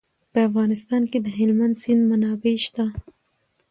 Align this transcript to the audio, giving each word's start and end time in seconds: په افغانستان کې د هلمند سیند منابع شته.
په 0.31 0.39
افغانستان 0.47 1.01
کې 1.11 1.19
د 1.21 1.27
هلمند 1.37 1.75
سیند 1.81 2.03
منابع 2.09 2.55
شته. 2.65 2.85